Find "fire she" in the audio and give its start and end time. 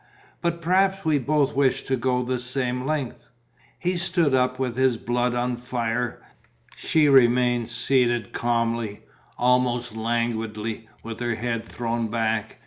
5.57-7.07